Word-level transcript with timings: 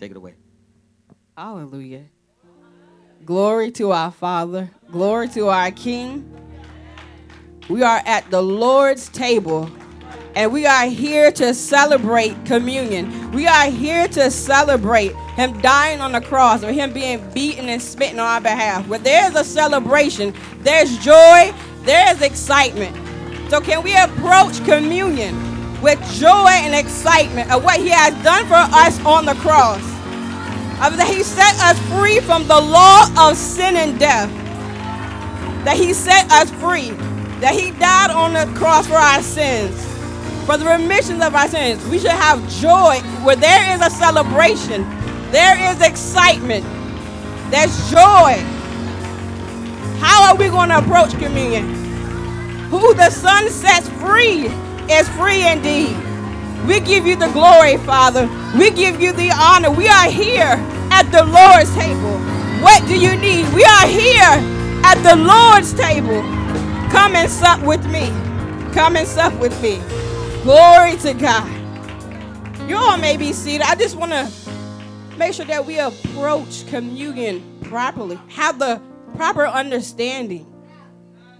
Take 0.00 0.12
it 0.12 0.16
away. 0.16 0.34
Hallelujah. 1.36 2.04
Glory 3.26 3.70
to 3.72 3.92
our 3.92 4.10
Father. 4.10 4.70
Glory 4.90 5.28
to 5.28 5.48
our 5.48 5.70
King. 5.70 6.26
We 7.68 7.82
are 7.82 8.02
at 8.06 8.30
the 8.30 8.42
Lord's 8.42 9.10
table 9.10 9.70
and 10.34 10.52
we 10.52 10.64
are 10.64 10.86
here 10.86 11.30
to 11.32 11.52
celebrate 11.52 12.46
communion. 12.46 13.30
We 13.32 13.46
are 13.46 13.70
here 13.70 14.08
to 14.08 14.30
celebrate 14.30 15.14
Him 15.36 15.60
dying 15.60 16.00
on 16.00 16.12
the 16.12 16.20
cross 16.22 16.64
or 16.64 16.72
Him 16.72 16.94
being 16.94 17.28
beaten 17.32 17.68
and 17.68 17.82
smitten 17.82 18.20
on 18.20 18.26
our 18.26 18.40
behalf. 18.40 18.86
Where 18.88 18.98
there's 18.98 19.34
a 19.34 19.44
celebration, 19.44 20.34
there's 20.60 20.96
joy, 20.98 21.52
there's 21.82 22.22
excitement. 22.22 22.96
So, 23.50 23.60
can 23.60 23.82
we 23.82 23.96
approach 23.96 24.64
communion 24.64 25.36
with 25.82 26.00
joy 26.14 26.48
and 26.48 26.74
excitement 26.74 27.50
of 27.52 27.64
what 27.64 27.80
He 27.80 27.88
has 27.88 28.14
done 28.22 28.46
for 28.46 28.54
us 28.54 29.04
on 29.04 29.26
the 29.26 29.34
cross? 29.34 29.89
That 30.80 31.08
He 31.08 31.22
set 31.22 31.54
us 31.60 31.78
free 31.88 32.20
from 32.20 32.48
the 32.48 32.60
law 32.60 33.06
of 33.18 33.36
sin 33.36 33.76
and 33.76 33.98
death. 33.98 34.30
That 35.64 35.76
He 35.76 35.92
set 35.92 36.30
us 36.32 36.50
free. 36.52 36.90
That 37.40 37.54
He 37.54 37.70
died 37.72 38.10
on 38.10 38.32
the 38.32 38.58
cross 38.58 38.86
for 38.86 38.94
our 38.96 39.22
sins 39.22 39.90
for 40.50 40.56
the 40.56 40.64
remission 40.64 41.22
of 41.22 41.32
our 41.32 41.46
sins. 41.46 41.86
We 41.86 42.00
should 42.00 42.10
have 42.10 42.40
joy 42.60 42.98
where 43.22 43.36
there 43.36 43.72
is 43.72 43.80
a 43.80 43.88
celebration, 43.88 44.82
there 45.30 45.56
is 45.70 45.80
excitement, 45.80 46.64
there's 47.52 47.88
joy. 47.88 48.34
How 50.00 50.28
are 50.28 50.36
we 50.36 50.48
going 50.48 50.70
to 50.70 50.78
approach 50.78 51.12
communion? 51.18 51.68
Who 52.70 52.94
the 52.94 53.10
Son 53.10 53.48
sets 53.48 53.88
free 54.00 54.46
is 54.90 55.08
free 55.10 55.46
indeed. 55.46 56.09
We 56.66 56.80
give 56.80 57.06
you 57.06 57.16
the 57.16 57.28
glory, 57.28 57.76
Father. 57.78 58.28
We 58.58 58.70
give 58.70 59.00
you 59.00 59.12
the 59.12 59.30
honor. 59.32 59.70
We 59.70 59.88
are 59.88 60.10
here 60.10 60.56
at 60.90 61.10
the 61.10 61.24
Lord's 61.24 61.74
table. 61.74 62.18
What 62.62 62.86
do 62.86 62.98
you 62.98 63.16
need? 63.16 63.52
We 63.54 63.64
are 63.64 63.86
here 63.86 64.36
at 64.84 65.00
the 65.02 65.16
Lord's 65.16 65.72
table. 65.72 66.22
Come 66.90 67.16
and 67.16 67.30
sup 67.30 67.62
with 67.62 67.84
me. 67.86 68.08
Come 68.72 68.96
and 68.96 69.06
sup 69.06 69.32
with 69.40 69.60
me. 69.62 69.80
Glory 70.42 70.96
to 70.98 71.14
God. 71.14 71.48
You 72.68 72.76
all 72.76 72.98
may 72.98 73.16
be 73.16 73.32
seated. 73.32 73.62
I 73.62 73.74
just 73.74 73.96
want 73.96 74.12
to 74.12 74.30
make 75.16 75.34
sure 75.34 75.44
that 75.46 75.64
we 75.64 75.78
approach 75.78 76.66
communion 76.68 77.58
properly, 77.62 78.18
have 78.28 78.58
the 78.58 78.80
proper 79.16 79.46
understanding, 79.46 80.46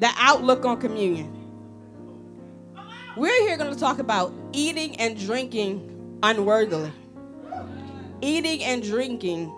the 0.00 0.10
outlook 0.16 0.64
on 0.64 0.80
communion. 0.80 1.39
We're 3.16 3.41
here 3.42 3.56
going 3.56 3.75
to 3.75 3.78
talk 3.78 3.98
about 3.98 4.33
eating 4.53 4.94
and 5.00 5.19
drinking 5.19 6.19
unworthily. 6.22 6.92
Eating 8.20 8.62
and 8.62 8.83
drinking 8.83 9.53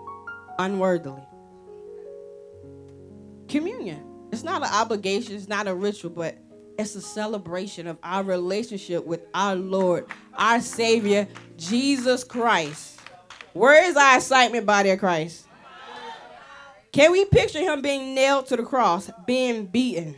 unworthily. 0.57 1.21
Communion. 3.47 4.03
It's 4.31 4.43
not 4.43 4.63
an 4.63 4.69
obligation, 4.73 5.35
it's 5.35 5.47
not 5.47 5.67
a 5.67 5.75
ritual, 5.75 6.09
but 6.09 6.35
it's 6.79 6.95
a 6.95 7.01
celebration 7.01 7.85
of 7.85 7.99
our 8.01 8.23
relationship 8.23 9.05
with 9.05 9.21
our 9.35 9.55
Lord, 9.55 10.07
our 10.33 10.59
Savior, 10.59 11.27
Jesus 11.55 12.23
Christ. 12.23 12.99
Where 13.53 13.87
is 13.87 13.95
our 13.95 14.15
excitement, 14.15 14.65
body 14.65 14.89
of 14.89 14.97
Christ? 14.97 15.45
Can 16.91 17.11
we 17.11 17.25
picture 17.25 17.59
him 17.59 17.83
being 17.83 18.15
nailed 18.15 18.47
to 18.47 18.57
the 18.57 18.63
cross, 18.63 19.11
being 19.27 19.67
beaten? 19.67 20.15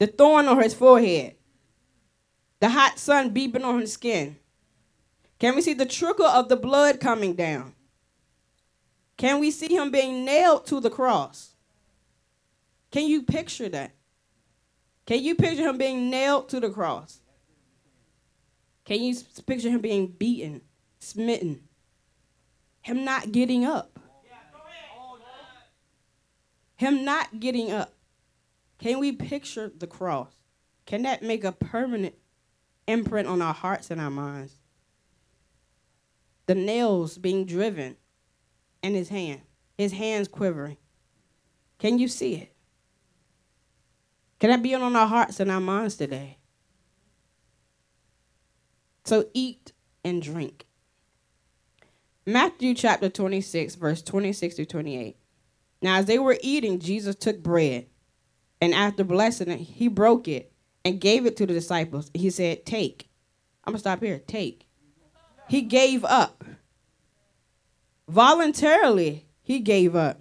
The 0.00 0.08
thorn 0.08 0.46
on 0.46 0.60
his 0.60 0.74
forehead, 0.74 1.35
the 2.60 2.70
hot 2.70 2.98
sun 2.98 3.32
beeping 3.34 3.64
on 3.64 3.80
his 3.80 3.92
skin. 3.92 4.36
Can 5.38 5.54
we 5.54 5.62
see 5.62 5.74
the 5.74 5.86
trickle 5.86 6.26
of 6.26 6.48
the 6.48 6.56
blood 6.56 7.00
coming 7.00 7.34
down? 7.34 7.74
Can 9.16 9.40
we 9.40 9.50
see 9.50 9.74
him 9.74 9.90
being 9.90 10.24
nailed 10.24 10.66
to 10.66 10.80
the 10.80 10.90
cross? 10.90 11.54
Can 12.90 13.06
you 13.06 13.22
picture 13.22 13.68
that? 13.68 13.92
Can 15.06 15.22
you 15.22 15.34
picture 15.34 15.68
him 15.68 15.78
being 15.78 16.10
nailed 16.10 16.48
to 16.50 16.60
the 16.60 16.70
cross? 16.70 17.20
Can 18.84 19.02
you 19.02 19.16
picture 19.46 19.68
him 19.68 19.80
being 19.80 20.06
beaten, 20.06 20.62
smitten? 20.98 21.62
Him 22.82 23.04
not 23.04 23.32
getting 23.32 23.64
up. 23.64 23.98
Him 26.76 27.04
not 27.04 27.40
getting 27.40 27.72
up. 27.72 27.94
Can 28.78 28.98
we 28.98 29.12
picture 29.12 29.72
the 29.76 29.86
cross? 29.86 30.32
Can 30.84 31.02
that 31.02 31.22
make 31.22 31.42
a 31.42 31.52
permanent 31.52 32.14
imprint 32.86 33.28
on 33.28 33.42
our 33.42 33.54
hearts 33.54 33.90
and 33.90 34.00
our 34.00 34.10
minds? 34.10 34.54
The 36.46 36.54
nails 36.54 37.18
being 37.18 37.44
driven 37.44 37.96
in 38.82 38.94
his 38.94 39.08
hand, 39.08 39.42
his 39.76 39.92
hands 39.92 40.28
quivering. 40.28 40.76
Can 41.78 41.98
you 41.98 42.08
see 42.08 42.34
it? 42.34 42.52
Can 44.38 44.50
that 44.50 44.62
be 44.62 44.74
on 44.74 44.94
our 44.94 45.06
hearts 45.06 45.40
and 45.40 45.50
our 45.50 45.60
minds 45.60 45.96
today? 45.96 46.38
So 49.04 49.26
eat 49.34 49.72
and 50.04 50.20
drink. 50.22 50.66
Matthew 52.26 52.74
chapter 52.74 53.08
26, 53.08 53.76
verse 53.76 54.02
26 54.02 54.56
to 54.56 54.66
28. 54.66 55.16
Now, 55.80 55.96
as 55.98 56.06
they 56.06 56.18
were 56.18 56.38
eating, 56.42 56.80
Jesus 56.80 57.14
took 57.14 57.40
bread, 57.42 57.86
and 58.60 58.74
after 58.74 59.04
blessing 59.04 59.48
it, 59.48 59.60
he 59.60 59.88
broke 59.88 60.26
it 60.26 60.52
and 60.86 61.00
gave 61.00 61.26
it 61.26 61.36
to 61.36 61.46
the 61.46 61.52
disciples. 61.52 62.12
He 62.14 62.30
said, 62.30 62.64
Take. 62.64 63.10
I'm 63.64 63.72
going 63.72 63.78
to 63.78 63.80
stop 63.80 64.00
here. 64.00 64.20
Take. 64.20 64.68
He 65.48 65.62
gave 65.62 66.04
up. 66.04 66.44
Voluntarily, 68.08 69.26
he 69.42 69.58
gave 69.58 69.96
up. 69.96 70.20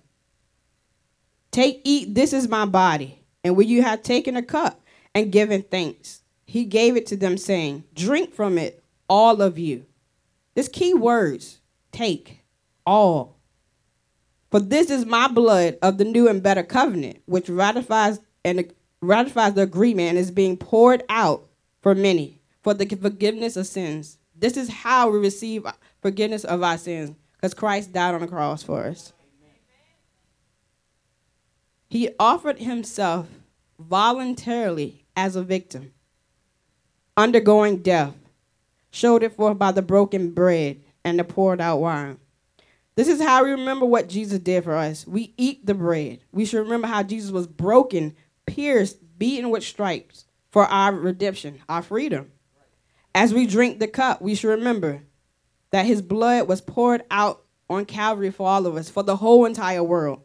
Take, 1.52 1.82
eat, 1.84 2.16
this 2.16 2.34
is 2.34 2.48
my 2.48 2.66
body. 2.66 3.24
And 3.44 3.56
when 3.56 3.68
you 3.68 3.84
have 3.84 4.02
taken 4.02 4.36
a 4.36 4.42
cup 4.42 4.82
and 5.14 5.32
given 5.32 5.62
thanks, 5.62 6.24
he 6.48 6.66
gave 6.66 6.98
it 6.98 7.06
to 7.08 7.16
them, 7.16 7.38
saying, 7.38 7.84
Drink 7.94 8.34
from 8.34 8.58
it, 8.58 8.84
all 9.08 9.44
of 9.44 9.60
you. 9.60 9.86
This 10.56 10.68
key 10.68 10.96
words 10.96 11.60
take, 11.92 12.44
all. 12.88 13.38
For 14.50 14.60
this 14.60 14.90
is 14.90 15.06
my 15.06 15.28
blood 15.28 15.78
of 15.84 16.00
the 16.00 16.06
new 16.06 16.28
and 16.28 16.42
better 16.42 16.64
covenant, 16.64 17.22
which 17.28 17.50
ratifies 17.50 18.20
and 18.44 18.74
ratifies 19.08 19.54
the 19.54 19.62
agreement 19.62 20.10
and 20.10 20.18
is 20.18 20.32
being 20.32 20.58
poured 20.58 21.04
out 21.10 21.48
for 21.82 21.96
many 21.96 22.40
for 22.62 22.74
the 22.74 22.88
forgiveness 22.96 23.56
of 23.56 23.68
sins. 23.68 24.18
This 24.36 24.58
is 24.58 24.70
how 24.70 25.10
we 25.10 25.20
receive 25.20 25.66
forgiveness 26.02 26.44
of 26.44 26.62
our 26.62 26.78
sins, 26.78 27.16
because 27.34 27.54
Christ 27.54 27.94
died 27.94 28.16
on 28.16 28.22
the 28.22 28.28
cross 28.28 28.64
for 28.64 28.86
us. 28.86 29.14
He 31.90 32.10
offered 32.20 32.60
himself 32.60 33.28
voluntarily 33.80 35.06
as 35.16 35.36
a 35.36 35.44
victim, 35.44 35.94
undergoing 37.16 37.78
death, 37.78 38.16
showed 38.92 39.24
it 39.24 39.34
forth 39.34 39.58
by 39.58 39.72
the 39.72 39.82
broken 39.82 40.32
bread 40.32 40.82
and 41.04 41.20
the 41.20 41.24
poured 41.24 41.62
out 41.62 41.78
wine. 41.78 42.18
This 42.96 43.08
is 43.08 43.22
how 43.22 43.44
we 43.44 43.52
remember 43.52 43.86
what 43.86 44.10
Jesus 44.10 44.40
did 44.40 44.64
for 44.64 44.76
us. 44.76 45.06
We 45.06 45.34
eat 45.38 45.66
the 45.66 45.74
bread. 45.74 46.20
We 46.32 46.46
should 46.46 46.64
remember 46.64 46.88
how 46.88 47.04
Jesus 47.04 47.32
was 47.32 47.46
broken, 47.46 48.16
pierced, 48.46 48.98
beaten 49.18 49.50
with 49.50 49.64
stripes 49.64 50.26
for 50.52 50.66
our 50.66 50.94
redemption, 50.94 51.62
our 51.68 51.82
freedom. 51.82 52.32
As 53.14 53.34
we 53.34 53.46
drink 53.46 53.80
the 53.80 53.88
cup, 53.88 54.22
we 54.22 54.36
should 54.36 54.50
remember 54.50 55.04
that 55.72 55.86
his 55.86 56.02
blood 56.02 56.48
was 56.48 56.62
poured 56.62 57.04
out 57.10 57.44
on 57.70 57.86
Calvary 57.86 58.32
for 58.32 58.48
all 58.48 58.66
of 58.66 58.76
us, 58.76 58.90
for 58.90 59.04
the 59.04 59.16
whole 59.16 59.46
entire 59.46 59.84
world. 59.84 60.22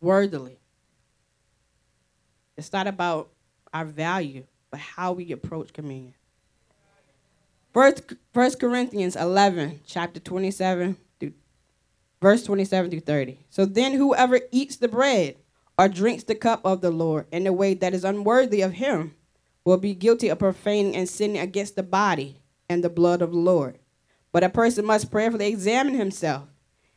worthily. 0.00 0.58
It's 2.56 2.72
not 2.72 2.86
about 2.86 3.30
our 3.74 3.84
value, 3.84 4.44
but 4.70 4.80
how 4.80 5.12
we 5.12 5.32
approach 5.32 5.72
communion. 5.72 6.14
First, 7.74 8.14
First 8.32 8.58
Corinthians 8.58 9.16
11, 9.16 9.80
chapter 9.84 10.20
27, 10.20 10.94
through, 10.94 11.05
verse 12.20 12.44
27 12.44 12.90
through 12.90 13.00
30. 13.00 13.38
So 13.50 13.64
then 13.64 13.94
whoever 13.94 14.40
eats 14.50 14.76
the 14.76 14.88
bread 14.88 15.36
or 15.78 15.88
drinks 15.88 16.24
the 16.24 16.34
cup 16.34 16.60
of 16.64 16.80
the 16.80 16.90
Lord 16.90 17.26
in 17.30 17.46
a 17.46 17.52
way 17.52 17.74
that 17.74 17.94
is 17.94 18.04
unworthy 18.04 18.62
of 18.62 18.74
him 18.74 19.14
will 19.64 19.76
be 19.76 19.94
guilty 19.94 20.28
of 20.28 20.38
profaning 20.38 20.96
and 20.96 21.08
sinning 21.08 21.38
against 21.38 21.76
the 21.76 21.82
body 21.82 22.40
and 22.68 22.82
the 22.82 22.88
blood 22.88 23.20
of 23.20 23.32
the 23.32 23.38
Lord. 23.38 23.78
But 24.32 24.44
a 24.44 24.48
person 24.48 24.84
must 24.84 25.10
prayerfully 25.10 25.48
examine 25.48 25.94
himself 25.94 26.48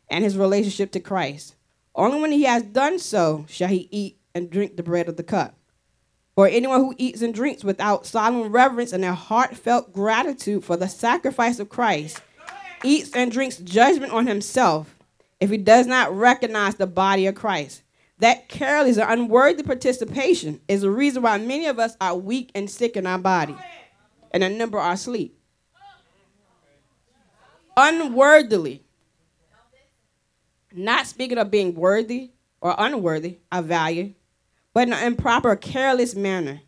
and 0.09 0.23
his 0.23 0.37
relationship 0.37 0.91
to 0.91 0.99
Christ. 0.99 1.55
Only 1.95 2.21
when 2.21 2.31
he 2.31 2.43
has 2.43 2.63
done 2.63 2.99
so 2.99 3.45
shall 3.49 3.69
he 3.69 3.87
eat 3.91 4.19
and 4.33 4.49
drink 4.49 4.77
the 4.77 4.83
bread 4.83 5.09
of 5.09 5.17
the 5.17 5.23
cup. 5.23 5.55
For 6.35 6.47
anyone 6.47 6.79
who 6.79 6.95
eats 6.97 7.21
and 7.21 7.33
drinks 7.33 7.63
without 7.63 8.05
solemn 8.05 8.51
reverence 8.51 8.93
and 8.93 9.03
a 9.03 9.13
heartfelt 9.13 9.91
gratitude 9.91 10.63
for 10.63 10.77
the 10.77 10.87
sacrifice 10.87 11.59
of 11.59 11.69
Christ 11.69 12.21
eats 12.83 13.11
and 13.13 13.31
drinks 13.31 13.57
judgment 13.57 14.13
on 14.13 14.27
himself 14.27 14.95
if 15.39 15.49
he 15.49 15.57
does 15.57 15.87
not 15.87 16.15
recognize 16.15 16.75
the 16.75 16.87
body 16.87 17.27
of 17.27 17.35
Christ. 17.35 17.83
That 18.19 18.49
careless 18.49 18.97
or 18.97 19.09
unworthy 19.09 19.63
participation 19.63 20.59
is 20.67 20.81
the 20.81 20.91
reason 20.91 21.23
why 21.23 21.37
many 21.37 21.67
of 21.67 21.79
us 21.79 21.95
are 22.01 22.17
weak 22.17 22.51
and 22.53 22.69
sick 22.69 22.97
in 22.97 23.07
our 23.07 23.17
body, 23.17 23.55
and 24.31 24.43
a 24.43 24.49
number 24.49 24.77
are 24.77 24.93
asleep. 24.93 25.39
unworthily. 27.77 28.83
Not 30.73 31.07
speaking 31.07 31.37
of 31.37 31.49
being 31.49 31.73
worthy 31.73 32.31
or 32.61 32.75
unworthy 32.77 33.37
of 33.51 33.65
value, 33.65 34.13
but 34.73 34.87
in 34.87 34.93
an 34.93 35.03
improper, 35.03 35.55
careless 35.55 36.13
manner, 36.13 36.61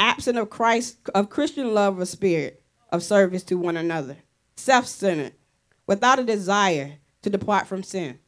absent 0.00 0.38
of 0.38 0.48
Christ, 0.48 0.96
of 1.14 1.28
Christian 1.28 1.74
love 1.74 2.00
or 2.00 2.06
spirit 2.06 2.62
of 2.90 3.02
service 3.02 3.42
to 3.44 3.58
one 3.58 3.76
another, 3.76 4.16
self 4.56 4.86
centered, 4.86 5.34
without 5.86 6.18
a 6.18 6.24
desire 6.24 6.94
to 7.24 7.30
depart 7.30 7.66
from 7.66 7.82
sin. 7.82 8.18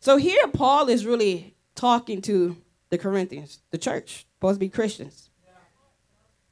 So 0.00 0.16
here, 0.16 0.48
Paul 0.48 0.88
is 0.88 1.06
really 1.06 1.54
talking 1.74 2.20
to 2.22 2.56
the 2.90 2.98
Corinthians, 2.98 3.60
the 3.70 3.78
church, 3.78 4.26
supposed 4.34 4.56
to 4.56 4.60
be 4.60 4.68
Christians. 4.68 5.30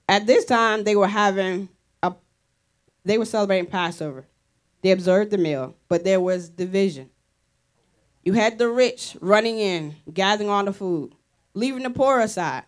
At 0.09 0.27
this 0.27 0.44
time, 0.44 0.85
they 0.85 0.97
were 0.97 1.09
having 1.09 1.69
a, 2.03 2.15
they 3.05 3.19
were 3.19 3.25
celebrating 3.25 3.71
Passover. 3.71 4.27
They 4.82 4.91
observed 4.91 5.31
the 5.31 5.38
meal, 5.38 5.77
but 5.88 6.05
there 6.05 6.21
was 6.21 6.49
division. 6.49 7.11
You 8.23 8.35
had 8.35 8.59
the 8.59 8.69
rich 8.69 9.17
running 9.21 9.59
in, 9.59 9.97
gathering 10.12 10.50
all 10.50 10.65
the 10.65 10.73
food, 10.73 11.15
leaving 11.55 11.82
the 11.82 11.91
poor 11.91 12.21
aside. 12.21 12.65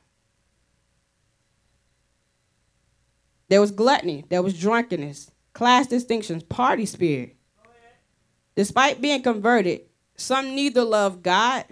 There 3.49 3.61
was 3.61 3.71
gluttony, 3.71 4.25
there 4.31 4.43
was 4.43 4.59
drunkenness, 4.59 5.32
class 5.53 5.87
distinctions, 5.87 6.43
party 6.43 6.87
spirit. 6.87 7.37
Despite 8.55 9.01
being 9.01 9.23
converted, 9.23 9.83
some 10.17 10.55
neither 10.55 10.85
love 10.85 11.23
God 11.23 11.65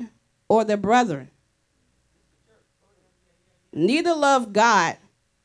or 0.49 0.65
their 0.65 0.77
brethren. 0.77 1.31
Neither 3.73 4.15
love 4.15 4.53
God 4.53 4.97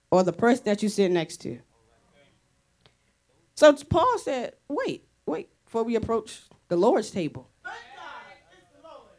or 0.09 0.23
the 0.23 0.33
person 0.33 0.65
that 0.65 0.81
you 0.81 0.89
sit 0.89 1.11
next 1.11 1.37
to. 1.37 1.59
So 3.55 3.73
Paul 3.73 4.17
said, 4.17 4.53
wait, 4.67 5.07
wait, 5.25 5.49
before 5.65 5.83
we 5.83 5.95
approach 5.95 6.41
the 6.67 6.75
Lord's 6.75 7.11
table. 7.11 7.49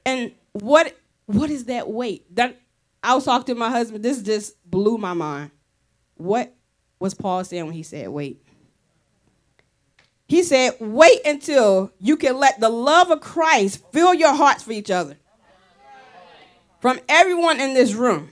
And 0.04 0.32
what 0.52 0.96
what 1.26 1.50
is 1.50 1.64
that 1.64 1.88
wait? 1.88 2.34
That 2.36 2.60
I 3.02 3.14
was 3.14 3.24
talking 3.24 3.54
to 3.54 3.58
my 3.58 3.70
husband, 3.70 4.04
this 4.04 4.22
just 4.22 4.54
blew 4.68 4.98
my 4.98 5.12
mind. 5.12 5.50
What 6.14 6.54
was 7.00 7.14
Paul 7.14 7.44
saying 7.44 7.64
when 7.64 7.74
he 7.74 7.82
said 7.82 8.08
wait? 8.08 8.45
He 10.28 10.42
said, 10.42 10.74
wait 10.80 11.20
until 11.24 11.92
you 12.00 12.16
can 12.16 12.36
let 12.38 12.58
the 12.58 12.68
love 12.68 13.10
of 13.10 13.20
Christ 13.20 13.84
fill 13.92 14.12
your 14.12 14.34
hearts 14.34 14.64
for 14.64 14.72
each 14.72 14.90
other. 14.90 15.16
From 16.80 16.98
everyone 17.08 17.60
in 17.60 17.74
this 17.74 17.94
room. 17.94 18.30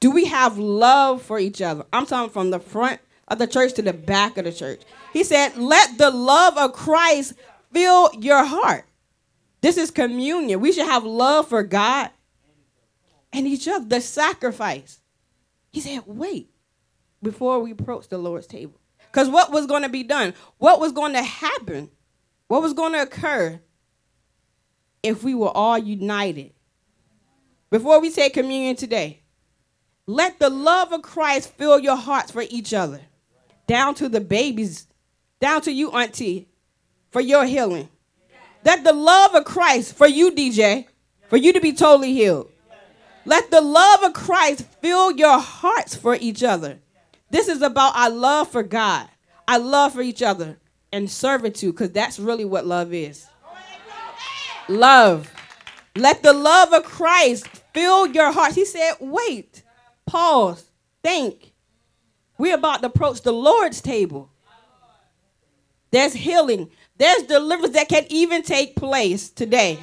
Do 0.00 0.10
we 0.10 0.24
have 0.26 0.58
love 0.58 1.22
for 1.22 1.38
each 1.38 1.60
other? 1.62 1.84
I'm 1.92 2.06
talking 2.06 2.32
from 2.32 2.50
the 2.50 2.58
front 2.58 3.00
of 3.28 3.38
the 3.38 3.46
church 3.46 3.74
to 3.74 3.82
the 3.82 3.92
back 3.92 4.36
of 4.38 4.44
the 4.44 4.52
church. 4.52 4.82
He 5.12 5.22
said, 5.24 5.56
let 5.56 5.98
the 5.98 6.10
love 6.10 6.56
of 6.56 6.72
Christ 6.72 7.34
fill 7.72 8.10
your 8.14 8.44
heart. 8.44 8.86
This 9.60 9.76
is 9.76 9.90
communion. 9.90 10.60
We 10.60 10.72
should 10.72 10.86
have 10.86 11.04
love 11.04 11.48
for 11.48 11.62
God 11.62 12.10
and 13.32 13.46
each 13.46 13.68
other, 13.68 13.84
the 13.84 14.00
sacrifice. 14.00 15.00
He 15.70 15.80
said, 15.80 16.02
wait 16.06 16.50
before 17.22 17.60
we 17.60 17.70
approach 17.72 18.08
the 18.08 18.18
Lord's 18.18 18.46
table. 18.46 18.80
Because 19.10 19.28
what 19.28 19.50
was 19.50 19.66
going 19.66 19.82
to 19.82 19.88
be 19.88 20.02
done? 20.02 20.34
What 20.58 20.80
was 20.80 20.92
going 20.92 21.14
to 21.14 21.22
happen? 21.22 21.90
What 22.48 22.62
was 22.62 22.72
going 22.72 22.92
to 22.92 23.02
occur 23.02 23.60
if 25.02 25.24
we 25.24 25.34
were 25.34 25.50
all 25.50 25.78
united? 25.78 26.52
Before 27.70 28.00
we 28.00 28.10
take 28.10 28.34
communion 28.34 28.76
today, 28.76 29.22
let 30.06 30.38
the 30.38 30.50
love 30.50 30.92
of 30.92 31.02
Christ 31.02 31.52
fill 31.54 31.78
your 31.78 31.96
hearts 31.96 32.32
for 32.32 32.44
each 32.50 32.74
other, 32.74 33.00
down 33.66 33.94
to 33.96 34.08
the 34.08 34.20
babies, 34.20 34.86
down 35.40 35.60
to 35.62 35.72
you, 35.72 35.92
Auntie, 35.92 36.48
for 37.10 37.20
your 37.20 37.44
healing. 37.44 37.88
Let 38.64 38.84
the 38.84 38.92
love 38.92 39.34
of 39.34 39.44
Christ 39.44 39.94
for 39.96 40.06
you, 40.06 40.32
DJ, 40.32 40.86
for 41.28 41.36
you 41.36 41.52
to 41.52 41.60
be 41.60 41.72
totally 41.72 42.12
healed. 42.12 42.50
Let 43.24 43.50
the 43.50 43.60
love 43.60 44.02
of 44.02 44.12
Christ 44.12 44.66
fill 44.80 45.12
your 45.12 45.38
hearts 45.38 45.94
for 45.94 46.16
each 46.16 46.42
other. 46.42 46.80
This 47.30 47.48
is 47.48 47.62
about 47.62 47.96
our 47.96 48.10
love 48.10 48.48
for 48.48 48.62
God, 48.62 49.08
our 49.46 49.58
love 49.58 49.94
for 49.94 50.02
each 50.02 50.22
other, 50.22 50.58
and 50.92 51.10
servitude, 51.10 51.74
because 51.74 51.92
that's 51.92 52.18
really 52.18 52.44
what 52.44 52.66
love 52.66 52.92
is. 52.92 53.26
Love. 54.68 55.32
Let 55.96 56.22
the 56.22 56.32
love 56.32 56.72
of 56.72 56.84
Christ 56.84 57.46
fill 57.72 58.08
your 58.08 58.32
hearts. 58.32 58.56
He 58.56 58.64
said, 58.64 58.94
wait, 59.00 59.62
pause, 60.06 60.64
think. 61.02 61.52
We're 62.38 62.56
about 62.56 62.80
to 62.80 62.86
approach 62.86 63.22
the 63.22 63.32
Lord's 63.32 63.80
table. 63.80 64.30
There's 65.90 66.12
healing, 66.12 66.70
there's 66.98 67.24
deliverance 67.24 67.74
that 67.74 67.88
can 67.88 68.06
even 68.10 68.42
take 68.42 68.76
place 68.76 69.28
today. 69.28 69.78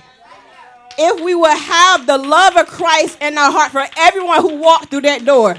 If 0.98 1.24
we 1.24 1.36
will 1.36 1.56
have 1.56 2.08
the 2.08 2.18
love 2.18 2.56
of 2.58 2.68
Christ 2.68 3.22
in 3.22 3.38
our 3.38 3.52
heart 3.52 3.72
for 3.72 3.86
everyone 3.98 4.42
who 4.42 4.58
walked 4.58 4.90
through 4.90 5.02
that 5.02 5.26
door 5.26 5.56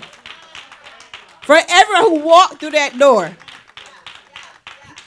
for 1.48 1.56
everyone 1.66 2.02
who 2.02 2.26
walked 2.26 2.60
through 2.60 2.72
that 2.72 2.98
door. 2.98 3.34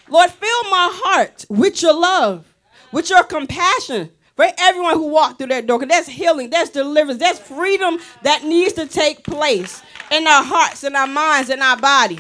Lord, 0.10 0.32
fill 0.32 0.64
my 0.72 0.90
heart 0.92 1.46
with 1.50 1.84
your 1.84 1.94
love, 1.94 2.52
with 2.92 3.12
your 3.12 3.22
compassion 3.22 4.10
for 4.36 4.48
everyone 4.58 4.96
who 4.96 5.06
walked 5.06 5.38
through 5.38 5.50
that 5.50 5.68
door. 5.68 5.78
Because 5.78 5.94
that's 5.94 6.08
healing, 6.08 6.50
that's 6.50 6.72
deliverance, 6.72 7.20
that's 7.20 7.38
freedom 7.38 8.00
that 8.24 8.44
needs 8.44 8.74
to 8.74 8.88
take 8.88 9.24
place 9.24 9.84
in 10.10 10.26
our 10.26 10.44
hearts, 10.44 10.84
in 10.84 10.96
our 10.96 11.06
minds, 11.06 11.52
in 11.52 11.62
our 11.62 11.78
body. 11.78 12.18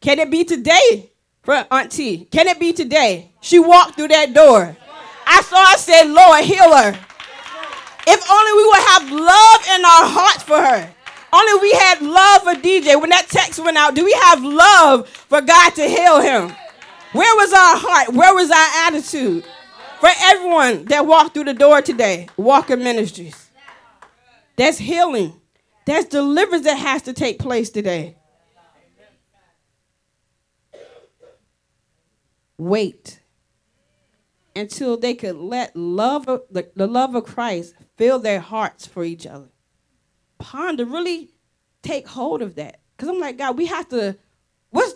Can 0.00 0.20
it 0.20 0.30
be 0.30 0.44
today 0.44 1.10
for 1.42 1.54
Auntie? 1.72 2.26
Can 2.26 2.46
it 2.46 2.60
be 2.60 2.72
today? 2.72 3.32
She 3.40 3.58
walked 3.58 3.96
through 3.96 4.08
that 4.08 4.32
door. 4.32 4.76
I 5.26 5.42
saw 5.42 5.56
I 5.56 5.74
said, 5.78 6.04
Lord, 6.04 6.44
heal 6.44 6.76
her. 6.76 6.96
If 8.06 8.30
only 8.30 8.52
we 8.52 8.66
would 8.68 8.86
have 8.86 9.10
love 9.10 9.66
in 9.76 9.84
our 9.84 10.06
hearts 10.14 10.44
for 10.44 10.60
her. 10.60 10.94
Only 11.32 11.60
we 11.60 11.72
had 11.72 12.00
love 12.00 12.42
for 12.42 12.54
DJ. 12.54 12.98
When 13.00 13.10
that 13.10 13.28
text 13.28 13.58
went 13.62 13.76
out, 13.76 13.94
do 13.94 14.04
we 14.04 14.12
have 14.12 14.42
love 14.42 15.08
for 15.08 15.40
God 15.40 15.70
to 15.74 15.86
heal 15.86 16.20
him? 16.20 16.54
Where 17.12 17.36
was 17.36 17.52
our 17.52 17.76
heart? 17.76 18.14
Where 18.14 18.34
was 18.34 18.50
our 18.50 18.86
attitude? 18.86 19.44
For 20.00 20.08
everyone 20.20 20.84
that 20.86 21.06
walked 21.06 21.34
through 21.34 21.44
the 21.44 21.54
door 21.54 21.82
today, 21.82 22.28
Walker 22.36 22.76
Ministries. 22.76 23.50
That's 24.56 24.78
healing. 24.78 25.40
That's 25.84 26.06
deliverance 26.06 26.64
that 26.64 26.78
has 26.78 27.02
to 27.02 27.12
take 27.12 27.38
place 27.38 27.70
today. 27.70 28.16
Wait 32.56 33.20
until 34.56 34.96
they 34.96 35.14
could 35.14 35.36
let 35.36 35.76
love 35.76 36.26
the, 36.26 36.70
the 36.74 36.86
love 36.86 37.14
of 37.14 37.24
Christ 37.24 37.74
fill 37.96 38.18
their 38.18 38.40
hearts 38.40 38.86
for 38.86 39.04
each 39.04 39.26
other 39.26 39.48
ponder, 40.38 40.84
really 40.84 41.30
take 41.82 42.06
hold 42.06 42.42
of 42.42 42.56
that. 42.56 42.80
Because 42.96 43.08
I'm 43.08 43.20
like, 43.20 43.38
God, 43.38 43.56
we 43.56 43.66
have 43.66 43.88
to, 43.90 44.16
what's, 44.70 44.94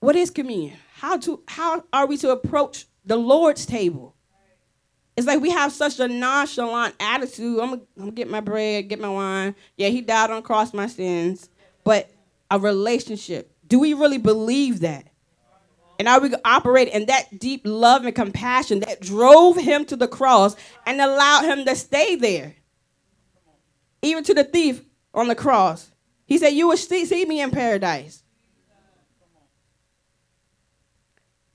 what 0.00 0.16
is 0.16 0.30
communion? 0.30 0.76
How 0.94 1.18
to 1.18 1.42
how 1.46 1.84
are 1.92 2.06
we 2.06 2.16
to 2.18 2.30
approach 2.30 2.86
the 3.04 3.16
Lord's 3.16 3.66
table? 3.66 4.14
It's 5.16 5.26
like 5.26 5.40
we 5.40 5.50
have 5.50 5.72
such 5.72 5.98
a 5.98 6.08
nonchalant 6.08 6.94
attitude. 7.00 7.58
I'm 7.58 7.82
gonna, 7.98 8.10
get 8.12 8.28
my 8.28 8.40
bread, 8.40 8.88
get 8.88 9.00
my 9.00 9.08
wine. 9.08 9.54
Yeah, 9.76 9.88
he 9.88 10.02
died 10.02 10.30
on 10.30 10.42
cross 10.42 10.74
my 10.74 10.86
sins. 10.86 11.48
But 11.84 12.10
a 12.50 12.58
relationship, 12.58 13.52
do 13.66 13.78
we 13.78 13.94
really 13.94 14.18
believe 14.18 14.80
that? 14.80 15.06
And 15.98 16.08
are 16.08 16.20
we 16.20 16.34
operate 16.44 16.88
in 16.88 17.06
that 17.06 17.38
deep 17.38 17.62
love 17.64 18.04
and 18.04 18.14
compassion 18.14 18.80
that 18.80 19.00
drove 19.00 19.56
him 19.56 19.86
to 19.86 19.96
the 19.96 20.08
cross 20.08 20.54
and 20.86 21.00
allowed 21.00 21.44
him 21.44 21.64
to 21.64 21.74
stay 21.74 22.16
there? 22.16 22.54
Even 24.06 24.24
to 24.24 24.34
the 24.34 24.44
thief 24.44 24.82
on 25.12 25.28
the 25.28 25.34
cross. 25.34 25.90
He 26.24 26.38
said, 26.38 26.50
You 26.50 26.68
will 26.68 26.76
see, 26.76 27.24
me 27.24 27.40
in 27.40 27.50
paradise. 27.50 28.22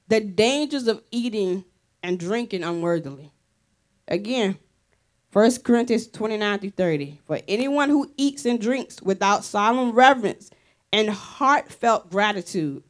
The 0.08 0.20
dangers 0.20 0.88
of 0.88 1.02
eating 1.12 1.64
and 2.04 2.20
drinking 2.20 2.64
unworthily. 2.64 3.32
Again, 4.08 4.58
1 5.32 5.52
Corinthians 5.64 6.08
29 6.08 6.60
through 6.60 6.70
30. 6.72 7.20
For 7.26 7.40
anyone 7.48 7.90
who 7.90 8.12
eats 8.18 8.46
and 8.46 8.60
drinks 8.60 9.02
without 9.02 9.46
solemn 9.46 9.94
reverence 9.94 10.50
and 10.92 11.10
heartfelt 11.10 12.10
gratitude, 12.10 12.84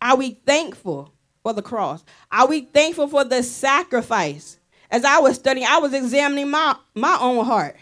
are 0.00 0.16
we 0.16 0.30
thankful 0.44 1.12
for 1.44 1.52
the 1.52 1.62
cross? 1.62 2.04
Are 2.32 2.48
we 2.48 2.62
thankful 2.62 3.06
for 3.06 3.22
the 3.22 3.44
sacrifice? 3.44 4.58
As 4.90 5.04
I 5.04 5.20
was 5.20 5.36
studying, 5.36 5.66
I 5.68 5.78
was 5.78 5.94
examining 5.94 6.50
my, 6.50 6.74
my 6.94 7.16
own 7.20 7.44
heart. 7.44 7.76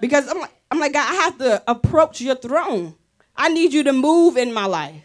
Because 0.00 0.28
I'm 0.28 0.40
like, 0.40 0.52
I'm 0.70 0.80
like, 0.80 0.92
God, 0.92 1.10
I 1.10 1.14
have 1.14 1.38
to 1.38 1.62
approach 1.70 2.20
your 2.20 2.36
throne. 2.36 2.94
I 3.36 3.48
need 3.48 3.72
you 3.72 3.84
to 3.84 3.92
move 3.92 4.36
in 4.36 4.52
my 4.52 4.66
life. 4.66 5.02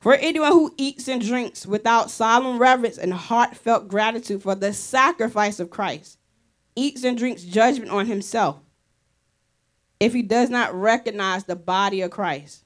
For 0.00 0.14
anyone 0.14 0.52
who 0.52 0.72
eats 0.76 1.08
and 1.08 1.20
drinks 1.20 1.66
without 1.66 2.10
solemn 2.10 2.58
reverence 2.58 2.98
and 2.98 3.12
heartfelt 3.12 3.88
gratitude 3.88 4.42
for 4.42 4.54
the 4.54 4.72
sacrifice 4.72 5.58
of 5.58 5.70
Christ, 5.70 6.18
eats 6.76 7.02
and 7.02 7.18
drinks 7.18 7.42
judgment 7.42 7.90
on 7.90 8.06
himself, 8.06 8.60
if 9.98 10.14
he 10.14 10.22
does 10.22 10.50
not 10.50 10.72
recognize 10.72 11.44
the 11.44 11.56
body 11.56 12.00
of 12.02 12.12
Christ. 12.12 12.64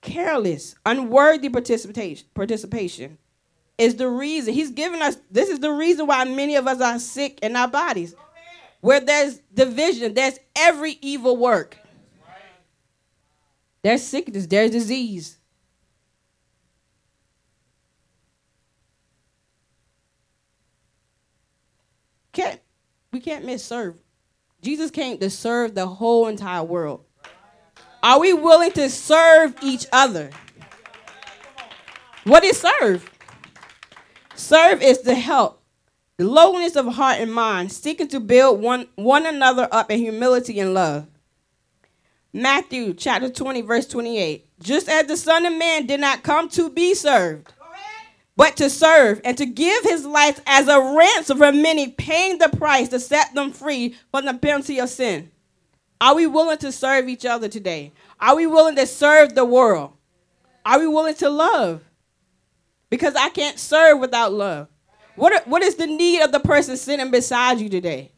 Careless, 0.00 0.74
unworthy 0.86 1.50
participation, 1.50 2.26
participation 2.34 3.18
is 3.76 3.96
the 3.96 4.08
reason. 4.08 4.54
He's 4.54 4.70
given 4.70 5.02
us, 5.02 5.18
this 5.30 5.50
is 5.50 5.60
the 5.60 5.72
reason 5.72 6.06
why 6.06 6.24
many 6.24 6.56
of 6.56 6.66
us 6.66 6.80
are 6.80 6.98
sick 6.98 7.40
in 7.40 7.56
our 7.56 7.68
bodies. 7.68 8.14
Where 8.84 9.00
there's 9.00 9.38
division, 9.54 10.12
there's 10.12 10.38
every 10.54 10.98
evil 11.00 11.38
work. 11.38 11.78
There's 13.80 14.02
sickness, 14.02 14.46
there's 14.46 14.72
disease. 14.72 15.38
Can't 22.34 22.60
we 23.10 23.20
can't 23.20 23.46
miss 23.46 23.64
serve. 23.64 23.94
Jesus 24.60 24.90
came 24.90 25.16
to 25.16 25.30
serve 25.30 25.74
the 25.74 25.86
whole 25.86 26.28
entire 26.28 26.62
world. 26.62 27.06
Are 28.02 28.20
we 28.20 28.34
willing 28.34 28.72
to 28.72 28.90
serve 28.90 29.54
each 29.62 29.86
other? 29.94 30.28
What 32.24 32.44
is 32.44 32.60
serve? 32.60 33.10
Serve 34.34 34.82
is 34.82 34.98
to 34.98 35.14
help, 35.14 35.63
the 36.16 36.28
lowliness 36.28 36.76
of 36.76 36.86
heart 36.86 37.18
and 37.18 37.32
mind, 37.32 37.72
seeking 37.72 38.08
to 38.08 38.20
build 38.20 38.60
one, 38.60 38.86
one 38.94 39.26
another 39.26 39.68
up 39.72 39.90
in 39.90 39.98
humility 39.98 40.60
and 40.60 40.74
love. 40.74 41.06
Matthew 42.32 42.94
chapter 42.94 43.28
20, 43.28 43.62
verse 43.62 43.86
28. 43.86 44.46
Just 44.60 44.88
as 44.88 45.06
the 45.06 45.16
Son 45.16 45.46
of 45.46 45.52
Man 45.56 45.86
did 45.86 46.00
not 46.00 46.22
come 46.22 46.48
to 46.50 46.70
be 46.70 46.94
served, 46.94 47.52
but 48.36 48.56
to 48.56 48.68
serve 48.68 49.20
and 49.24 49.38
to 49.38 49.46
give 49.46 49.84
his 49.84 50.04
life 50.04 50.40
as 50.46 50.68
a 50.68 50.80
ransom 50.80 51.38
for 51.38 51.52
many, 51.52 51.88
paying 51.88 52.38
the 52.38 52.48
price 52.48 52.88
to 52.88 52.98
set 52.98 53.34
them 53.34 53.52
free 53.52 53.96
from 54.10 54.24
the 54.24 54.34
penalty 54.34 54.80
of 54.80 54.88
sin. 54.88 55.30
Are 56.00 56.14
we 56.14 56.26
willing 56.26 56.58
to 56.58 56.72
serve 56.72 57.08
each 57.08 57.24
other 57.24 57.48
today? 57.48 57.92
Are 58.20 58.36
we 58.36 58.46
willing 58.46 58.76
to 58.76 58.86
serve 58.86 59.34
the 59.34 59.44
world? 59.44 59.92
Are 60.66 60.78
we 60.78 60.86
willing 60.86 61.14
to 61.16 61.30
love? 61.30 61.82
Because 62.90 63.14
I 63.14 63.28
can't 63.28 63.58
serve 63.58 64.00
without 64.00 64.32
love. 64.32 64.68
What, 65.16 65.32
are, 65.32 65.42
what 65.48 65.62
is 65.62 65.76
the 65.76 65.86
need 65.86 66.22
of 66.22 66.32
the 66.32 66.40
person 66.40 66.76
sitting 66.76 67.10
beside 67.10 67.60
you 67.60 67.68
today? 67.68 68.10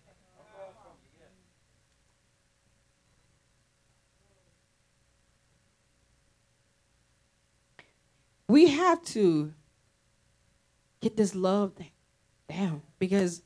We 8.49 8.69
have 8.69 9.03
to 9.07 9.53
get 11.00 11.17
this 11.17 11.35
love 11.35 11.75
thing 11.75 11.91
down 12.49 12.83
because 12.99 13.43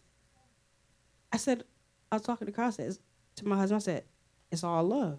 I 1.32 1.38
said, 1.38 1.64
I 2.12 2.16
was 2.16 2.22
talking 2.22 2.46
to 2.46 2.52
Carl, 2.52 2.70
to 2.72 2.98
my 3.44 3.56
husband, 3.56 3.76
I 3.76 3.82
said, 3.82 4.04
it's 4.50 4.62
all 4.62 4.84
love. 4.84 5.18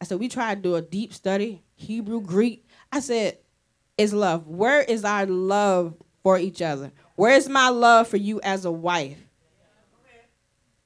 I 0.00 0.04
said, 0.04 0.18
we 0.18 0.28
tried 0.28 0.56
to 0.56 0.62
do 0.62 0.74
a 0.74 0.82
deep 0.82 1.12
study, 1.12 1.62
Hebrew, 1.74 2.20
Greek. 2.20 2.66
I 2.90 3.00
said, 3.00 3.38
it's 3.96 4.12
love. 4.12 4.46
Where 4.46 4.80
is 4.80 5.04
our 5.04 5.26
love 5.26 5.94
for 6.22 6.38
each 6.38 6.62
other? 6.62 6.92
Where 7.18 7.34
is 7.34 7.48
my 7.48 7.68
love 7.68 8.06
for 8.06 8.16
you 8.16 8.40
as 8.42 8.64
a 8.64 8.70
wife? 8.70 9.18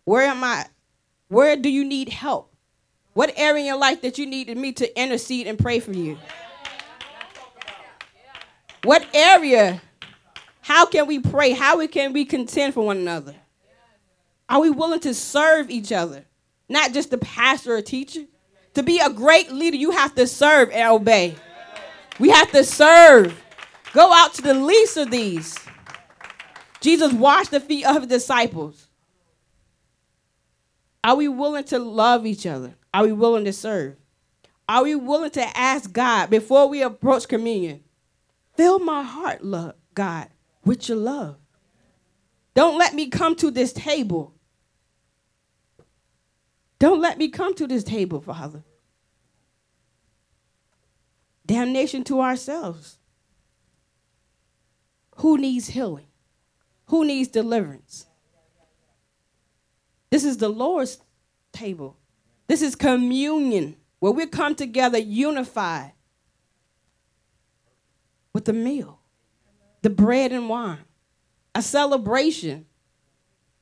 Where 0.05 0.23
am 0.23 0.43
I? 0.43 0.65
Where 1.29 1.57
do 1.57 1.69
you 1.69 1.85
need 1.85 2.09
help? 2.09 2.51
What 3.13 3.35
area 3.37 3.61
in 3.61 3.67
your 3.67 3.77
life 3.77 4.01
that 4.01 4.17
you 4.17 4.25
needed 4.25 4.57
me 4.57 4.73
to 4.73 4.99
intercede 4.99 5.47
and 5.47 5.59
pray 5.59 5.79
for 5.79 5.93
you? 5.93 6.17
What 8.85 9.05
area 9.13 9.83
how 10.63 10.87
can 10.87 11.07
we 11.07 11.19
pray? 11.19 11.51
How 11.51 11.87
can 11.87 12.15
we 12.15 12.25
contend 12.25 12.73
for 12.73 12.87
one 12.87 12.97
another? 12.97 13.35
Are 14.49 14.63
we 14.63 14.71
willing 14.71 15.01
to 15.01 15.13
serve 15.13 15.69
each 15.69 15.93
other? 15.93 16.25
Not 16.67 16.95
just 16.95 17.11
the 17.11 17.19
pastor 17.19 17.77
or 17.77 17.83
teacher. 17.83 18.23
To 18.73 18.83
be 18.83 19.01
a 19.01 19.11
great 19.11 19.53
leader, 19.53 19.77
you 19.77 19.91
have 19.91 20.15
to 20.15 20.27
serve 20.27 20.71
and 20.71 20.91
obey. 20.91 21.35
We 22.19 22.31
have 22.31 22.51
to 22.53 22.65
serve. 22.65 23.39
Go 23.93 24.11
out 24.11 24.33
to 24.33 24.41
the 24.41 24.55
least 24.55 24.97
of 24.97 25.11
these. 25.11 25.59
Jesus 26.83 27.13
washed 27.13 27.53
the 27.53 27.61
feet 27.61 27.87
of 27.87 28.03
his 28.03 28.07
disciples. 28.09 28.89
Are 31.05 31.17
we 31.17 31.29
willing 31.29 31.65
to 31.65 31.79
love 31.79 32.27
each 32.27 32.45
other? 32.45 32.75
Are 32.93 33.05
we 33.05 33.13
willing 33.13 33.45
to 33.45 33.53
serve? 33.53 33.97
Are 34.69 34.83
we 34.83 34.95
willing 34.95 35.31
to 35.31 35.59
ask 35.59 35.93
God 35.93 36.29
before 36.29 36.69
we 36.69 36.83
approach 36.83 37.29
communion? 37.29 37.83
Fill 38.57 38.79
my 38.79 39.03
heart, 39.03 39.45
love, 39.45 39.75
God, 39.95 40.29
with 40.65 40.89
your 40.89 40.99
love. 40.99 41.37
Don't 42.55 42.79
let 42.79 42.95
me 42.95 43.09
come 43.09 43.35
to 43.37 43.51
this 43.51 43.73
table. 43.73 44.35
Don't 46.79 47.01
let 47.01 47.17
me 47.17 47.29
come 47.29 47.55
to 47.55 47.67
this 47.67 47.85
table, 47.85 48.21
Father. 48.21 48.65
Damnation 51.47 52.05
to 52.05 52.21
ourselves. 52.21 52.99
Who 55.17 55.39
needs 55.39 55.69
healing? 55.69 56.07
Who 56.93 57.07
needs 57.07 57.31
deliverance? 57.31 58.05
This 60.11 60.25
is 60.25 60.37
the 60.37 60.51
Lord's 60.51 60.99
table. 61.51 61.97
This 62.49 62.61
is 62.61 62.75
communion 62.75 63.77
where 63.99 64.13
we 64.13 64.27
come 64.27 64.55
together 64.55 64.99
unified 64.99 65.93
with 68.35 68.45
the 68.45 68.53
meal 68.53 69.01
the 69.81 69.89
bread 69.89 70.33
and 70.33 70.51
wine, 70.51 70.85
a 71.55 71.63
celebration 71.63 72.67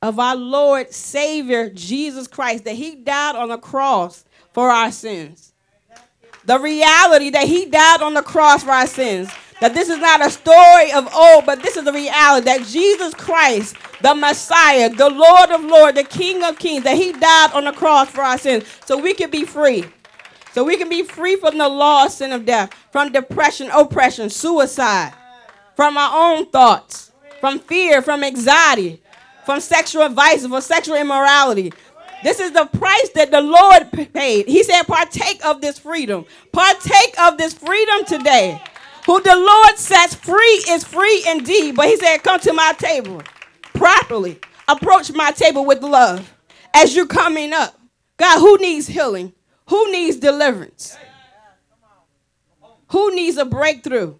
of 0.02 0.18
our 0.18 0.34
Lord 0.34 0.92
Savior 0.92 1.70
Jesus 1.70 2.26
Christ, 2.26 2.64
that 2.64 2.74
He 2.74 2.96
died 2.96 3.36
on 3.36 3.50
the 3.50 3.58
cross 3.58 4.24
for 4.52 4.70
our 4.70 4.90
sins. 4.90 5.54
The 6.46 6.58
reality 6.58 7.30
that 7.30 7.46
He 7.46 7.66
died 7.66 8.02
on 8.02 8.14
the 8.14 8.22
cross 8.22 8.64
for 8.64 8.70
our 8.70 8.88
sins. 8.88 9.30
That 9.60 9.74
this 9.74 9.90
is 9.90 9.98
not 9.98 10.24
a 10.24 10.30
story 10.30 10.90
of 10.92 11.12
old, 11.14 11.44
but 11.44 11.62
this 11.62 11.76
is 11.76 11.84
the 11.84 11.92
reality 11.92 12.46
that 12.46 12.66
Jesus 12.66 13.12
Christ, 13.12 13.76
the 14.00 14.14
Messiah, 14.14 14.88
the 14.88 15.10
Lord 15.10 15.50
of 15.50 15.62
Lords, 15.62 15.96
the 15.96 16.04
King 16.04 16.42
of 16.42 16.58
Kings, 16.58 16.84
that 16.84 16.96
He 16.96 17.12
died 17.12 17.50
on 17.52 17.64
the 17.64 17.72
cross 17.72 18.08
for 18.08 18.22
our 18.22 18.38
sins 18.38 18.64
so 18.86 18.98
we 18.98 19.12
can 19.12 19.30
be 19.30 19.44
free. 19.44 19.84
So 20.52 20.64
we 20.64 20.76
can 20.76 20.88
be 20.88 21.02
free 21.02 21.36
from 21.36 21.58
the 21.58 21.68
law 21.68 22.06
of 22.06 22.12
sin 22.12 22.32
of 22.32 22.44
death, 22.46 22.72
from 22.90 23.12
depression, 23.12 23.70
oppression, 23.70 24.30
suicide, 24.30 25.12
from 25.76 25.96
our 25.96 26.32
own 26.34 26.46
thoughts, 26.50 27.12
from 27.38 27.58
fear, 27.60 28.02
from 28.02 28.24
anxiety, 28.24 29.00
from 29.44 29.60
sexual 29.60 30.08
vice, 30.08 30.46
from 30.46 30.60
sexual 30.60 30.96
immorality. 30.96 31.72
This 32.22 32.40
is 32.40 32.52
the 32.52 32.66
price 32.66 33.10
that 33.14 33.30
the 33.30 33.40
Lord 33.40 34.12
paid. 34.12 34.46
He 34.46 34.62
said, 34.62 34.82
Partake 34.84 35.44
of 35.44 35.60
this 35.60 35.78
freedom. 35.78 36.26
Partake 36.52 37.18
of 37.20 37.38
this 37.38 37.54
freedom 37.54 38.04
today. 38.04 38.60
Who 39.10 39.20
the 39.20 39.34
Lord 39.34 39.76
sets 39.76 40.14
free 40.14 40.64
is 40.68 40.84
free 40.84 41.24
indeed. 41.26 41.74
But 41.74 41.88
He 41.88 41.96
said, 41.96 42.18
Come 42.18 42.38
to 42.42 42.52
my 42.52 42.74
table 42.78 43.20
properly. 43.74 44.38
Approach 44.68 45.12
my 45.12 45.32
table 45.32 45.66
with 45.66 45.82
love 45.82 46.32
as 46.72 46.94
you're 46.94 47.08
coming 47.08 47.52
up. 47.52 47.76
God, 48.18 48.38
who 48.38 48.56
needs 48.58 48.86
healing? 48.86 49.32
Who 49.68 49.90
needs 49.90 50.18
deliverance? 50.18 50.96
Who 52.90 53.12
needs 53.12 53.36
a 53.36 53.44
breakthrough? 53.44 54.14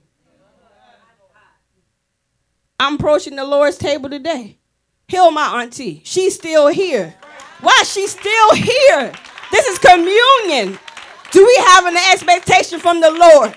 I'm 2.80 2.96
approaching 2.96 3.36
the 3.36 3.44
Lord's 3.44 3.78
table 3.78 4.10
today. 4.10 4.58
Heal 5.06 5.30
my 5.30 5.62
auntie. 5.62 6.02
She's 6.04 6.34
still 6.34 6.66
here. 6.66 7.14
Why? 7.60 7.84
She's 7.86 8.10
still 8.10 8.54
here. 8.54 9.12
This 9.52 9.68
is 9.68 9.78
communion. 9.78 10.80
Do 11.30 11.46
we 11.46 11.56
have 11.68 11.86
an 11.86 11.96
expectation 12.12 12.80
from 12.80 13.00
the 13.00 13.12
Lord? 13.12 13.54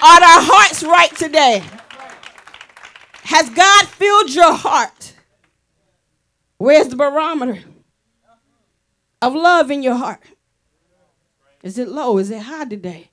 Are 0.00 0.22
our 0.22 0.42
hearts 0.42 0.84
right 0.84 1.14
today? 1.16 1.62
Has 3.24 3.50
God 3.50 3.86
filled 3.88 4.32
your 4.32 4.52
heart? 4.52 5.14
Where's 6.56 6.88
the 6.88 6.96
barometer 6.96 7.60
of 9.20 9.34
love 9.34 9.70
in 9.70 9.82
your 9.82 9.96
heart? 9.96 10.22
Is 11.62 11.78
it 11.78 11.88
low? 11.88 12.18
Is 12.18 12.30
it 12.30 12.42
high 12.42 12.64
today? 12.66 13.10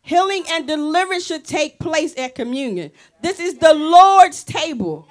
Healing 0.00 0.44
and 0.50 0.66
deliverance 0.66 1.26
should 1.26 1.44
take 1.44 1.78
place 1.78 2.16
at 2.16 2.34
communion. 2.34 2.92
This 3.22 3.38
is 3.38 3.58
the 3.58 3.74
Lord's 3.74 4.44
table. 4.44 5.08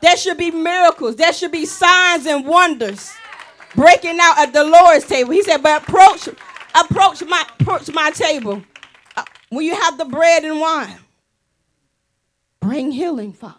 There 0.00 0.16
should 0.16 0.38
be 0.38 0.50
miracles. 0.50 1.16
There 1.16 1.32
should 1.32 1.52
be 1.52 1.66
signs 1.66 2.24
and 2.24 2.46
wonders 2.46 3.12
breaking 3.74 4.18
out 4.20 4.38
at 4.38 4.52
the 4.52 4.64
Lord's 4.64 5.06
table. 5.06 5.32
He 5.32 5.42
said, 5.42 5.62
but 5.62 5.82
approach, 5.82 6.28
approach 6.80 7.22
my, 7.24 7.44
approach 7.60 7.92
my 7.92 8.10
table. 8.10 8.62
Uh, 9.16 9.24
when 9.50 9.64
you 9.64 9.74
have 9.74 9.98
the 9.98 10.04
bread 10.04 10.44
and 10.44 10.60
wine, 10.60 10.98
bring 12.60 12.90
healing, 12.90 13.32
Father. 13.32 13.54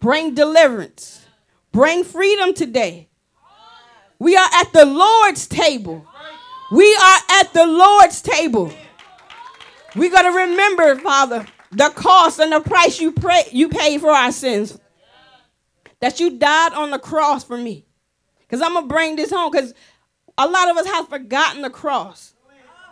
Bring 0.00 0.34
deliverance. 0.34 1.26
Bring 1.72 2.04
freedom 2.04 2.54
today. 2.54 3.08
We 4.18 4.36
are 4.36 4.48
at 4.54 4.72
the 4.72 4.86
Lord's 4.86 5.46
table. 5.46 6.06
We 6.70 6.94
are 6.94 7.18
at 7.40 7.52
the 7.52 7.66
Lord's 7.66 8.22
table. 8.22 8.72
We 9.94 10.08
got 10.10 10.22
to 10.22 10.30
remember, 10.30 10.96
Father, 10.96 11.46
the 11.70 11.90
cost 11.90 12.38
and 12.40 12.52
the 12.52 12.60
price 12.60 13.00
you 13.00 13.12
pray 13.12 13.42
you 13.52 13.68
paid 13.68 14.00
for 14.00 14.10
our 14.10 14.32
sins. 14.32 14.78
That 16.00 16.20
you 16.20 16.38
died 16.38 16.72
on 16.72 16.90
the 16.90 16.98
cross 16.98 17.44
for 17.44 17.56
me. 17.56 17.86
Because 18.40 18.62
I'm 18.62 18.74
going 18.74 18.88
to 18.88 18.94
bring 18.94 19.16
this 19.16 19.30
home 19.30 19.50
because 19.50 19.74
a 20.38 20.46
lot 20.46 20.70
of 20.70 20.76
us 20.76 20.86
have 20.86 21.08
forgotten 21.08 21.62
the 21.62 21.70
cross. 21.70 22.34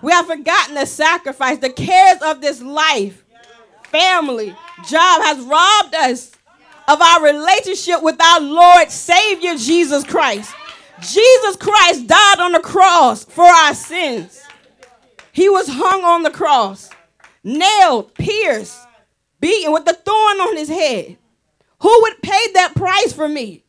We 0.03 0.13
have 0.13 0.27
forgotten 0.27 0.75
the 0.75 0.87
sacrifice, 0.87 1.59
the 1.59 1.71
cares 1.71 2.21
of 2.23 2.41
this 2.41 2.61
life, 2.61 3.25
family, 3.85 4.55
job 4.87 5.23
has 5.23 5.39
robbed 5.45 5.95
us 5.95 6.33
of 6.89 7.01
our 7.01 7.23
relationship 7.23 8.03
with 8.03 8.21
our 8.21 8.41
Lord 8.41 8.91
Savior 8.91 9.57
Jesus 9.57 10.05
Christ. 10.05 10.55
Jesus 11.01 11.57
Christ 11.57 12.07
died 12.07 12.41
on 12.41 12.53
the 12.53 12.61
cross 12.61 13.25
for 13.25 13.45
our 13.45 13.75
sins. 13.75 14.43
He 15.33 15.49
was 15.49 15.69
hung 15.69 16.05
on 16.05 16.23
the 16.23 16.31
cross, 16.31 16.91
nailed, 17.43 18.15
pierced, 18.15 18.79
beaten 19.41 19.73
with 19.73 19.85
the 19.85 19.95
thorn 19.95 20.41
on 20.41 20.57
his 20.57 20.69
head. 20.69 21.17
Who 21.81 22.03
would 22.03 22.23
pay 22.23 22.53
that 22.55 22.75
price 22.75 23.13
for 23.13 23.29
me? 23.29 23.63